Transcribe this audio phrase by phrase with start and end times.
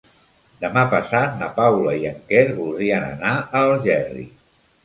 [0.63, 4.27] Demà passat na Paula i en Quer voldrien anar a Algerri.